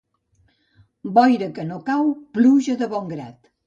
Boira 1.19 1.51
que 1.59 1.69
no 1.69 1.79
cau, 1.93 2.13
pluja 2.39 2.81
de 2.85 2.93
bon 2.99 3.11
grat. 3.17 3.57